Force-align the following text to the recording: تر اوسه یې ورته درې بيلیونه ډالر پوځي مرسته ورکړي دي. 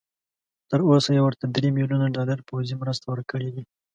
تر 0.69 0.79
اوسه 0.89 1.09
یې 1.15 1.21
ورته 1.23 1.45
درې 1.55 1.69
بيلیونه 1.75 2.07
ډالر 2.15 2.39
پوځي 2.49 2.75
مرسته 2.81 3.05
ورکړي 3.09 3.49
دي. 3.55 3.63